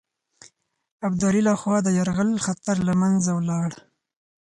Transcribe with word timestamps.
ابدالي 1.07 1.41
له 1.47 1.53
خوا 1.61 1.77
د 1.83 1.87
یرغل 1.97 2.31
خطر 2.45 2.77
له 2.87 2.93
منځه 3.01 3.29
ولاړ. 3.37 3.71